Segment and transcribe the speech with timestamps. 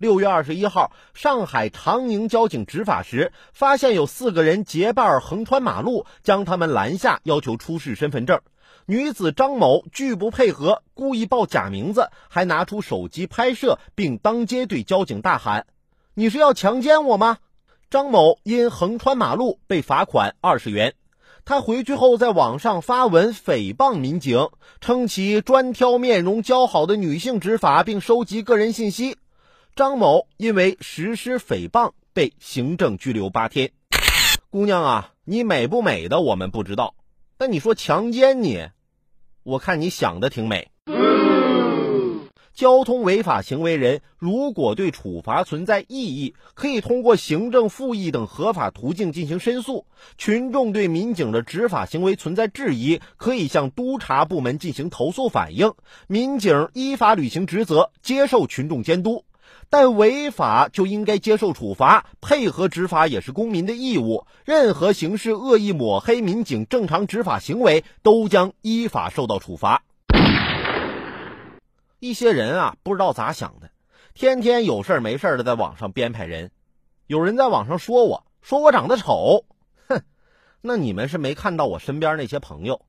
[0.00, 8.40] 六月二十一号，上海长宁交警执法时，发现有四个人结伴横穿马路，将他们拦下，要求出示身份证。
[8.86, 15.66] 女子张某拒不配合，故意报假名字，还拿出手机拍摄，并当街对交警大喊
[16.16, 17.36] ：“你是要强奸我吗？”
[17.90, 20.94] 张某因横穿马路被罚款二十元。
[21.44, 24.48] 他回去后在网上发文诽谤民警，
[24.80, 29.18] 称其专挑面容姣好的女性执法，并收集个人信息。
[29.76, 33.70] 张某因为实施诽谤被行政拘留八天。
[34.50, 36.94] 姑娘啊，你美不美的我们不知道，
[37.38, 38.68] 但你说强奸你，
[39.42, 40.70] 我看你想的挺美。
[42.52, 49.86] 交通违法行为人如果对处罚存在异议，可以通过行政复议等合法途径进行申诉。
[50.18, 55.72] 群众对民警的执法行为存在质疑，可以向督察部门进行投诉反映。
[56.06, 59.24] 民警依法履行职责，接受群众监督。
[59.68, 64.26] 但违法就应该接受处罚，配合执法也是公民的义务。
[64.44, 69.82] 任何形式恶意抹黑民警正常执法行为，都将依法受到处罚。
[71.98, 73.70] 一些人啊，不知道咋想的，
[74.14, 76.50] 天天有事没事的在网上编排人。
[77.06, 79.44] 有人在网上说我说我长得丑，
[79.88, 80.02] 哼，
[80.62, 82.80] 那你们是没看到我身边那些朋友。